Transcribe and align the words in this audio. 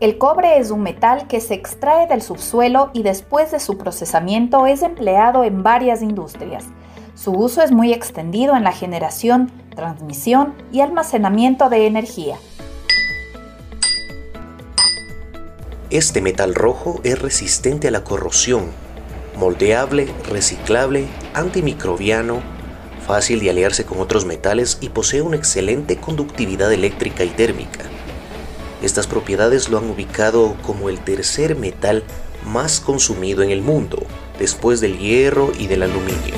El 0.00 0.16
cobre 0.16 0.58
es 0.60 0.70
un 0.70 0.82
metal 0.82 1.26
que 1.26 1.40
se 1.40 1.54
extrae 1.54 2.06
del 2.06 2.22
subsuelo 2.22 2.90
y 2.92 3.02
después 3.02 3.50
de 3.50 3.58
su 3.58 3.76
procesamiento 3.76 4.64
es 4.66 4.82
empleado 4.82 5.42
en 5.42 5.64
varias 5.64 6.02
industrias. 6.02 6.66
Su 7.16 7.32
uso 7.32 7.62
es 7.62 7.72
muy 7.72 7.92
extendido 7.92 8.54
en 8.54 8.62
la 8.62 8.70
generación, 8.70 9.50
transmisión 9.74 10.54
y 10.70 10.82
almacenamiento 10.82 11.68
de 11.68 11.88
energía. 11.88 12.36
Este 15.90 16.20
metal 16.20 16.54
rojo 16.54 17.00
es 17.02 17.20
resistente 17.20 17.88
a 17.88 17.90
la 17.90 18.04
corrosión, 18.04 18.66
moldeable, 19.36 20.06
reciclable, 20.28 21.06
antimicrobiano, 21.34 22.40
fácil 23.04 23.40
de 23.40 23.50
aliarse 23.50 23.84
con 23.84 23.98
otros 23.98 24.26
metales 24.26 24.78
y 24.80 24.90
posee 24.90 25.22
una 25.22 25.36
excelente 25.36 25.96
conductividad 25.96 26.72
eléctrica 26.72 27.24
y 27.24 27.30
térmica. 27.30 27.97
Estas 28.80 29.08
propiedades 29.08 29.68
lo 29.68 29.78
han 29.78 29.90
ubicado 29.90 30.54
como 30.64 30.88
el 30.88 31.00
tercer 31.00 31.56
metal 31.56 32.04
más 32.46 32.78
consumido 32.78 33.42
en 33.42 33.50
el 33.50 33.60
mundo, 33.60 33.98
después 34.38 34.80
del 34.80 34.98
hierro 34.98 35.50
y 35.58 35.66
del 35.66 35.82
aluminio. 35.82 36.34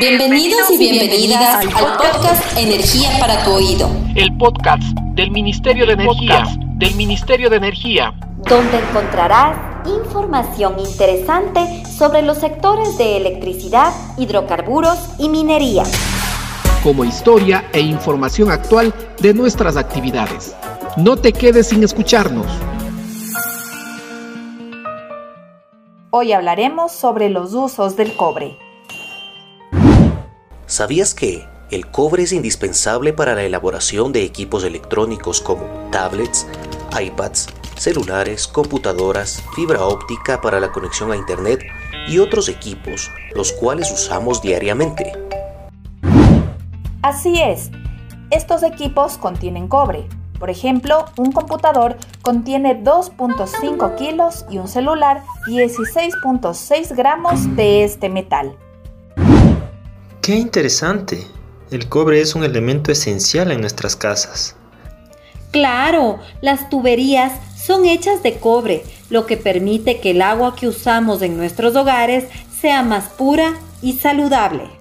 Bienvenidos 0.00 0.70
y 0.70 0.78
bienvenidas 0.78 1.56
al 1.56 1.68
podcast 1.68 2.56
Energía 2.56 3.10
para 3.20 3.44
tu 3.44 3.50
oído. 3.50 3.90
El 4.14 4.34
podcast 4.38 4.84
del 5.12 5.30
Ministerio 5.32 5.84
de 5.84 5.92
Energía, 5.92 6.44
del 6.76 6.94
Ministerio 6.94 7.50
de 7.50 7.56
Energía, 7.56 8.14
donde 8.48 8.78
encontrarás 8.78 9.86
información 9.86 10.78
interesante 10.78 11.82
sobre 11.84 12.22
los 12.22 12.38
sectores 12.38 12.96
de 12.96 13.18
electricidad, 13.18 13.92
hidrocarburos 14.16 14.98
y 15.18 15.28
minería 15.28 15.84
como 16.82 17.04
historia 17.04 17.68
e 17.72 17.80
información 17.80 18.50
actual 18.50 18.94
de 19.20 19.34
nuestras 19.34 19.76
actividades. 19.76 20.54
No 20.96 21.16
te 21.16 21.32
quedes 21.32 21.68
sin 21.68 21.82
escucharnos. 21.82 22.46
Hoy 26.10 26.32
hablaremos 26.32 26.92
sobre 26.92 27.28
los 27.28 27.52
usos 27.52 27.96
del 27.96 28.16
cobre. 28.16 28.56
¿Sabías 30.66 31.14
que 31.14 31.46
el 31.70 31.86
cobre 31.90 32.22
es 32.22 32.32
indispensable 32.32 33.12
para 33.12 33.34
la 33.34 33.42
elaboración 33.42 34.12
de 34.12 34.22
equipos 34.22 34.64
electrónicos 34.64 35.40
como 35.40 35.64
tablets, 35.90 36.46
iPads, 36.98 37.48
celulares, 37.76 38.46
computadoras, 38.48 39.42
fibra 39.54 39.84
óptica 39.84 40.40
para 40.40 40.60
la 40.60 40.72
conexión 40.72 41.12
a 41.12 41.16
Internet 41.16 41.64
y 42.08 42.18
otros 42.18 42.48
equipos, 42.48 43.10
los 43.34 43.52
cuales 43.52 43.92
usamos 43.92 44.40
diariamente? 44.40 45.27
Así 47.08 47.40
es, 47.40 47.70
estos 48.30 48.62
equipos 48.62 49.16
contienen 49.16 49.66
cobre. 49.66 50.06
Por 50.38 50.50
ejemplo, 50.50 51.06
un 51.16 51.32
computador 51.32 51.96
contiene 52.20 52.84
2.5 52.84 53.96
kilos 53.96 54.44
y 54.50 54.58
un 54.58 54.68
celular 54.68 55.22
16.6 55.46 56.94
gramos 56.94 57.56
de 57.56 57.82
este 57.82 58.10
metal. 58.10 58.54
¡Qué 60.20 60.34
interesante! 60.34 61.26
El 61.70 61.88
cobre 61.88 62.20
es 62.20 62.34
un 62.34 62.44
elemento 62.44 62.92
esencial 62.92 63.52
en 63.52 63.62
nuestras 63.62 63.96
casas. 63.96 64.54
Claro, 65.50 66.18
las 66.42 66.68
tuberías 66.68 67.32
son 67.56 67.86
hechas 67.86 68.22
de 68.22 68.38
cobre, 68.38 68.84
lo 69.08 69.24
que 69.24 69.38
permite 69.38 69.98
que 69.98 70.10
el 70.10 70.20
agua 70.20 70.54
que 70.54 70.68
usamos 70.68 71.22
en 71.22 71.38
nuestros 71.38 71.74
hogares 71.74 72.26
sea 72.60 72.82
más 72.82 73.04
pura 73.04 73.54
y 73.80 73.94
saludable. 73.94 74.77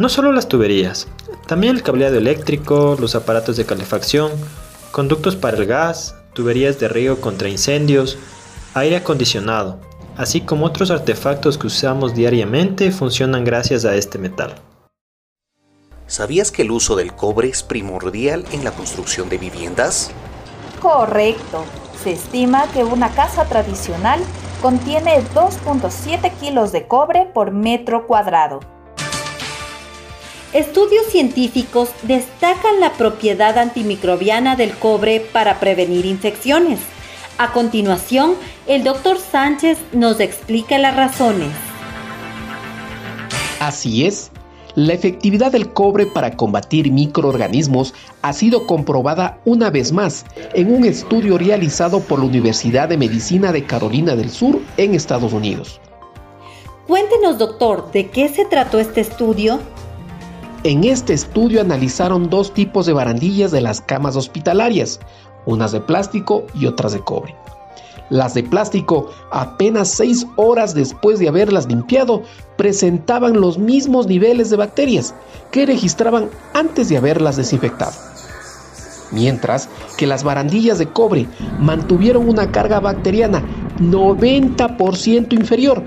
No 0.00 0.08
solo 0.08 0.32
las 0.32 0.48
tuberías, 0.48 1.08
también 1.46 1.76
el 1.76 1.82
cableado 1.82 2.16
eléctrico, 2.16 2.96
los 2.98 3.14
aparatos 3.14 3.58
de 3.58 3.66
calefacción, 3.66 4.32
conductos 4.92 5.36
para 5.36 5.58
el 5.58 5.66
gas, 5.66 6.14
tuberías 6.32 6.80
de 6.80 6.88
río 6.88 7.20
contra 7.20 7.50
incendios, 7.50 8.16
aire 8.72 8.96
acondicionado, 8.96 9.78
así 10.16 10.40
como 10.40 10.64
otros 10.64 10.90
artefactos 10.90 11.58
que 11.58 11.66
usamos 11.66 12.14
diariamente 12.14 12.92
funcionan 12.92 13.44
gracias 13.44 13.84
a 13.84 13.94
este 13.94 14.16
metal. 14.16 14.54
¿Sabías 16.06 16.50
que 16.50 16.62
el 16.62 16.70
uso 16.70 16.96
del 16.96 17.12
cobre 17.12 17.50
es 17.50 17.62
primordial 17.62 18.46
en 18.52 18.64
la 18.64 18.70
construcción 18.70 19.28
de 19.28 19.36
viviendas? 19.36 20.12
Correcto. 20.80 21.66
Se 22.02 22.12
estima 22.12 22.72
que 22.72 22.84
una 22.84 23.10
casa 23.10 23.44
tradicional 23.44 24.18
contiene 24.62 25.22
2.7 25.34 26.32
kilos 26.40 26.72
de 26.72 26.88
cobre 26.88 27.26
por 27.34 27.50
metro 27.50 28.06
cuadrado. 28.06 28.60
Estudios 30.52 31.06
científicos 31.06 31.90
destacan 32.02 32.80
la 32.80 32.94
propiedad 32.94 33.56
antimicrobiana 33.56 34.56
del 34.56 34.72
cobre 34.72 35.20
para 35.20 35.60
prevenir 35.60 36.06
infecciones. 36.06 36.80
A 37.38 37.52
continuación, 37.52 38.34
el 38.66 38.82
doctor 38.82 39.18
Sánchez 39.18 39.78
nos 39.92 40.18
explica 40.18 40.76
las 40.78 40.96
razones. 40.96 41.50
Así 43.60 44.04
es, 44.06 44.32
la 44.74 44.92
efectividad 44.92 45.52
del 45.52 45.72
cobre 45.72 46.06
para 46.06 46.36
combatir 46.36 46.90
microorganismos 46.90 47.94
ha 48.22 48.32
sido 48.32 48.66
comprobada 48.66 49.38
una 49.44 49.70
vez 49.70 49.92
más 49.92 50.24
en 50.54 50.74
un 50.74 50.84
estudio 50.84 51.38
realizado 51.38 52.00
por 52.00 52.18
la 52.18 52.24
Universidad 52.24 52.88
de 52.88 52.96
Medicina 52.96 53.52
de 53.52 53.66
Carolina 53.66 54.16
del 54.16 54.30
Sur 54.30 54.60
en 54.78 54.96
Estados 54.96 55.32
Unidos. 55.32 55.80
Cuéntenos, 56.88 57.38
doctor, 57.38 57.92
¿de 57.92 58.08
qué 58.08 58.28
se 58.28 58.44
trató 58.46 58.80
este 58.80 59.00
estudio? 59.00 59.60
En 60.62 60.84
este 60.84 61.14
estudio 61.14 61.62
analizaron 61.62 62.28
dos 62.28 62.52
tipos 62.52 62.84
de 62.84 62.92
barandillas 62.92 63.50
de 63.50 63.62
las 63.62 63.80
camas 63.80 64.14
hospitalarias, 64.14 65.00
unas 65.46 65.72
de 65.72 65.80
plástico 65.80 66.44
y 66.54 66.66
otras 66.66 66.92
de 66.92 67.00
cobre. 67.00 67.34
Las 68.10 68.34
de 68.34 68.42
plástico, 68.42 69.10
apenas 69.30 69.88
seis 69.88 70.26
horas 70.36 70.74
después 70.74 71.18
de 71.18 71.28
haberlas 71.28 71.66
limpiado, 71.66 72.24
presentaban 72.58 73.40
los 73.40 73.56
mismos 73.56 74.06
niveles 74.06 74.50
de 74.50 74.56
bacterias 74.58 75.14
que 75.50 75.64
registraban 75.64 76.28
antes 76.52 76.90
de 76.90 76.98
haberlas 76.98 77.36
desinfectado. 77.36 77.92
Mientras 79.12 79.70
que 79.96 80.06
las 80.06 80.24
barandillas 80.24 80.78
de 80.78 80.88
cobre 80.88 81.26
mantuvieron 81.58 82.28
una 82.28 82.52
carga 82.52 82.80
bacteriana 82.80 83.42
90% 83.78 85.32
inferior 85.32 85.82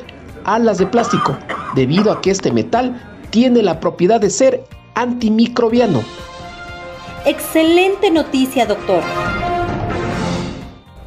a 0.45 0.57
las 0.57 0.79
de 0.79 0.87
plástico, 0.87 1.37
debido 1.75 2.11
a 2.11 2.21
que 2.21 2.31
este 2.31 2.51
metal 2.51 3.12
tiene 3.33 3.63
la 3.63 3.79
propiedad 3.79 4.21
de 4.21 4.29
ser 4.29 4.63
antimicrobiano. 4.93 6.03
Excelente 7.25 8.11
noticia, 8.11 8.67
doctor. 8.67 9.01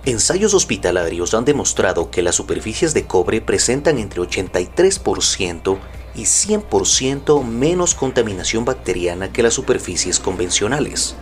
Ensayos 0.04 0.52
hospitalarios 0.52 1.34
han 1.34 1.44
demostrado 1.44 2.10
que 2.10 2.22
las 2.22 2.34
superficies 2.34 2.94
de 2.94 3.06
cobre 3.06 3.40
presentan 3.40 3.98
entre 3.98 4.20
83% 4.22 5.78
y 6.16 6.22
100% 6.22 7.44
menos 7.44 7.94
contaminación 7.94 8.64
bacteriana 8.64 9.32
que 9.32 9.44
las 9.44 9.54
superficies 9.54 10.18
convencionales. 10.18 11.14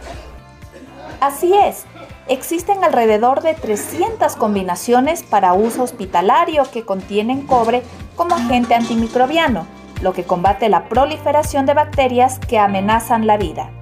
Así 1.20 1.52
es, 1.52 1.84
existen 2.28 2.82
alrededor 2.82 3.42
de 3.42 3.52
300 3.52 4.36
combinaciones 4.36 5.22
para 5.22 5.52
uso 5.52 5.82
hospitalario 5.82 6.62
que 6.72 6.86
contienen 6.86 7.46
cobre 7.46 7.82
como 8.16 8.34
agente 8.34 8.74
antimicrobiano 8.74 9.73
lo 10.04 10.12
que 10.12 10.22
combate 10.22 10.68
la 10.68 10.88
proliferación 10.88 11.66
de 11.66 11.74
bacterias 11.74 12.38
que 12.38 12.58
amenazan 12.58 13.26
la 13.26 13.36
vida. 13.36 13.72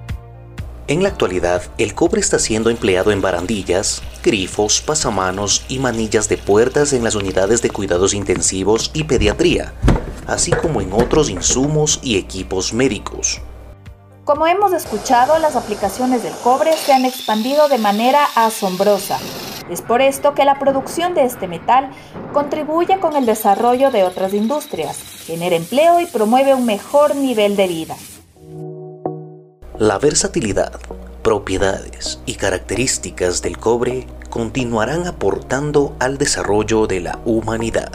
En 0.87 1.03
la 1.03 1.09
actualidad, 1.09 1.61
el 1.77 1.93
cobre 1.93 2.19
está 2.19 2.39
siendo 2.39 2.69
empleado 2.69 3.11
en 3.11 3.21
barandillas, 3.21 4.01
grifos, 4.23 4.81
pasamanos 4.81 5.63
y 5.69 5.79
manillas 5.79 6.27
de 6.27 6.37
puertas 6.37 6.91
en 6.93 7.03
las 7.03 7.15
unidades 7.15 7.61
de 7.61 7.69
cuidados 7.69 8.13
intensivos 8.13 8.91
y 8.93 9.03
pediatría, 9.03 9.73
así 10.27 10.51
como 10.51 10.81
en 10.81 10.91
otros 10.91 11.29
insumos 11.29 11.99
y 12.01 12.17
equipos 12.17 12.73
médicos. 12.73 13.41
Como 14.25 14.47
hemos 14.47 14.71
escuchado, 14.73 15.37
las 15.39 15.55
aplicaciones 15.55 16.23
del 16.23 16.33
cobre 16.43 16.71
se 16.77 16.93
han 16.93 17.05
expandido 17.05 17.67
de 17.67 17.77
manera 17.77 18.25
asombrosa. 18.35 19.19
Es 19.69 19.81
por 19.81 20.01
esto 20.01 20.33
que 20.33 20.45
la 20.45 20.59
producción 20.59 21.13
de 21.13 21.23
este 21.25 21.47
metal 21.47 21.89
contribuye 22.33 22.99
con 22.99 23.15
el 23.15 23.25
desarrollo 23.25 23.91
de 23.91 24.03
otras 24.03 24.33
industrias, 24.33 24.97
genera 25.25 25.55
empleo 25.55 25.99
y 25.99 26.05
promueve 26.05 26.53
un 26.53 26.65
mejor 26.65 27.15
nivel 27.15 27.55
de 27.55 27.67
vida. 27.67 27.95
La 29.79 29.97
versatilidad, 29.97 30.79
propiedades 31.23 32.19
y 32.25 32.35
características 32.35 33.41
del 33.41 33.57
cobre 33.57 34.05
continuarán 34.29 35.07
aportando 35.07 35.95
al 35.99 36.17
desarrollo 36.17 36.87
de 36.87 36.99
la 36.99 37.19
humanidad. 37.25 37.91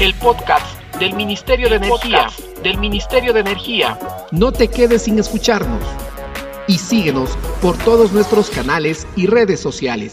El 0.00 0.14
podcast 0.14 0.66
del 0.98 1.14
Ministerio 1.14 1.68
de 1.68 1.76
Energía, 1.76 2.28
del 2.62 2.78
Ministerio 2.78 3.32
de 3.32 3.40
Energía. 3.40 3.98
No 4.30 4.52
te 4.52 4.68
quedes 4.68 5.02
sin 5.02 5.18
escucharnos 5.18 5.82
y 6.66 6.78
síguenos 6.78 7.30
por 7.60 7.76
todos 7.78 8.12
nuestros 8.12 8.50
canales 8.50 9.06
y 9.16 9.26
redes 9.26 9.60
sociales. 9.60 10.12